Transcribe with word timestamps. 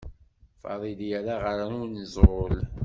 Fadil 0.61 0.99
yerra 1.09 1.35
ɣer 1.43 1.59
unẓul. 1.81 2.55